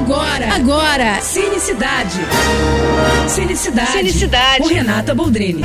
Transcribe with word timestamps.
Agora, 0.00 0.54
agora, 0.54 1.20
Cinecidade. 1.20 2.20
Cinecidade. 3.28 3.92
Cinecidade. 3.92 4.62
Com 4.62 4.68
Renata 4.68 5.14
Boldrini. 5.14 5.62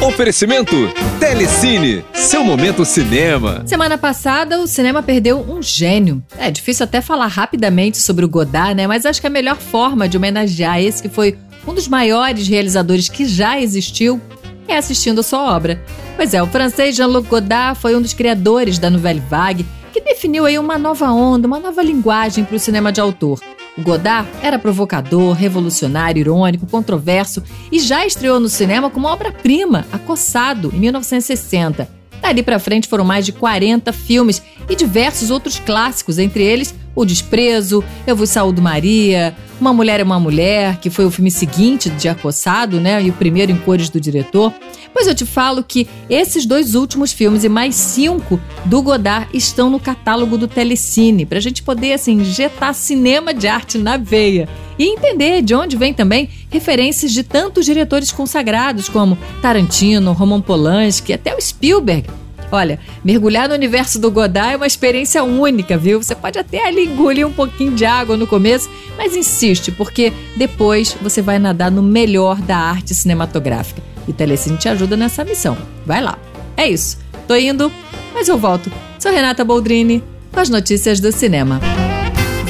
Oferecimento 0.00 0.74
Telecine, 1.20 2.04
seu 2.12 2.42
momento 2.42 2.84
cinema. 2.84 3.62
Semana 3.64 3.96
passada 3.96 4.58
o 4.58 4.66
cinema 4.66 5.00
perdeu 5.00 5.38
um 5.48 5.62
gênio. 5.62 6.20
É 6.36 6.50
difícil 6.50 6.82
até 6.82 7.00
falar 7.00 7.28
rapidamente 7.28 7.98
sobre 7.98 8.24
o 8.24 8.28
Godard, 8.28 8.74
né? 8.74 8.88
Mas 8.88 9.06
acho 9.06 9.20
que 9.20 9.28
a 9.28 9.30
melhor 9.30 9.56
forma 9.56 10.08
de 10.08 10.16
homenagear 10.16 10.80
esse 10.80 11.00
que 11.00 11.08
foi 11.08 11.38
um 11.64 11.72
dos 11.72 11.86
maiores 11.86 12.48
realizadores 12.48 13.08
que 13.08 13.24
já 13.24 13.60
existiu 13.60 14.20
é 14.66 14.76
assistindo 14.76 15.20
a 15.20 15.22
sua 15.22 15.54
obra. 15.54 15.80
Pois 16.16 16.34
é, 16.34 16.42
o 16.42 16.48
francês 16.48 16.96
Jean-Luc 16.96 17.28
Godard 17.28 17.78
foi 17.78 17.94
um 17.94 18.02
dos 18.02 18.12
criadores 18.12 18.76
da 18.76 18.90
Nouvelle 18.90 19.22
Vague, 19.30 19.64
que 19.92 20.00
definiu 20.00 20.46
aí 20.46 20.58
uma 20.58 20.78
nova 20.78 21.12
onda, 21.12 21.46
uma 21.46 21.60
nova 21.60 21.80
linguagem 21.80 22.44
para 22.44 22.56
o 22.56 22.58
cinema 22.58 22.90
de 22.90 23.00
autor. 23.00 23.38
O 23.76 23.82
Godard 23.82 24.28
era 24.42 24.58
provocador, 24.58 25.32
revolucionário, 25.32 26.20
irônico, 26.20 26.66
controverso 26.66 27.42
e 27.70 27.78
já 27.80 28.04
estreou 28.04 28.38
no 28.38 28.48
cinema 28.48 28.90
com 28.90 29.00
uma 29.00 29.10
obra-prima, 29.10 29.86
Acossado, 29.90 30.70
em 30.74 30.78
1960. 30.78 31.88
Dali 32.20 32.42
para 32.42 32.58
frente 32.58 32.86
foram 32.86 33.04
mais 33.04 33.24
de 33.24 33.32
40 33.32 33.92
filmes 33.92 34.42
e 34.68 34.76
diversos 34.76 35.30
outros 35.30 35.58
clássicos, 35.58 36.18
entre 36.18 36.42
eles 36.42 36.74
O 36.94 37.04
Desprezo, 37.04 37.82
Eu 38.06 38.14
Vos 38.14 38.30
Saúdo 38.30 38.60
Maria, 38.60 39.34
Uma 39.62 39.72
Mulher 39.72 40.00
é 40.00 40.02
uma 40.02 40.18
Mulher, 40.18 40.80
que 40.80 40.90
foi 40.90 41.04
o 41.04 41.10
filme 41.12 41.30
seguinte 41.30 41.88
de 41.88 42.08
Acossado, 42.08 42.80
né, 42.80 43.00
e 43.00 43.10
o 43.10 43.12
primeiro 43.12 43.52
em 43.52 43.56
cores 43.56 43.88
do 43.88 44.00
diretor. 44.00 44.52
Pois 44.92 45.06
eu 45.06 45.14
te 45.14 45.24
falo 45.24 45.62
que 45.62 45.86
esses 46.10 46.44
dois 46.44 46.74
últimos 46.74 47.12
filmes 47.12 47.44
e 47.44 47.48
mais 47.48 47.76
cinco 47.76 48.40
do 48.64 48.82
Godard 48.82 49.28
estão 49.32 49.70
no 49.70 49.78
catálogo 49.78 50.36
do 50.36 50.48
Telecine, 50.48 51.24
para 51.24 51.38
a 51.38 51.40
gente 51.40 51.62
poder 51.62 51.92
assim, 51.92 52.14
injetar 52.14 52.74
cinema 52.74 53.32
de 53.32 53.46
arte 53.46 53.78
na 53.78 53.96
veia 53.96 54.48
e 54.76 54.84
entender 54.84 55.40
de 55.42 55.54
onde 55.54 55.76
vem 55.76 55.94
também 55.94 56.28
referências 56.50 57.12
de 57.12 57.22
tantos 57.22 57.64
diretores 57.64 58.10
consagrados 58.10 58.88
como 58.88 59.16
Tarantino, 59.40 60.12
Roman 60.12 60.40
Polanski, 60.40 61.12
até 61.12 61.36
o 61.36 61.40
Spielberg. 61.40 62.08
Olha, 62.52 62.78
mergulhar 63.02 63.48
no 63.48 63.54
universo 63.54 63.98
do 63.98 64.10
Godard 64.10 64.52
é 64.52 64.56
uma 64.58 64.66
experiência 64.66 65.24
única, 65.24 65.78
viu? 65.78 66.02
Você 66.02 66.14
pode 66.14 66.38
até 66.38 66.66
ali 66.66 66.84
engolir 66.84 67.26
um 67.26 67.32
pouquinho 67.32 67.72
de 67.72 67.86
água 67.86 68.14
no 68.14 68.26
começo, 68.26 68.68
mas 68.98 69.16
insiste, 69.16 69.72
porque 69.72 70.12
depois 70.36 70.94
você 71.00 71.22
vai 71.22 71.38
nadar 71.38 71.70
no 71.70 71.82
melhor 71.82 72.36
da 72.42 72.58
arte 72.58 72.94
cinematográfica. 72.94 73.82
E 74.06 74.12
Telecine 74.12 74.58
te 74.58 74.68
ajuda 74.68 74.98
nessa 74.98 75.24
missão. 75.24 75.56
Vai 75.86 76.02
lá. 76.02 76.18
É 76.54 76.68
isso. 76.68 76.98
Tô 77.26 77.34
indo, 77.34 77.72
mas 78.12 78.28
eu 78.28 78.36
volto. 78.36 78.70
Sou 78.98 79.10
Renata 79.10 79.42
Boldrini 79.42 80.04
com 80.30 80.40
as 80.40 80.50
notícias 80.50 81.00
do 81.00 81.10
cinema. 81.10 81.58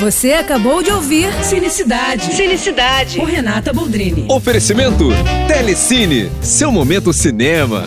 Você 0.00 0.32
acabou 0.32 0.82
de 0.82 0.90
ouvir 0.90 1.32
Cinecidade. 1.44 2.34
Cinecidade. 2.34 3.18
Com 3.18 3.24
Renata 3.24 3.72
Boldrini. 3.72 4.26
Oferecimento 4.28 5.10
Telecine, 5.46 6.28
seu 6.40 6.72
momento 6.72 7.12
cinema. 7.12 7.84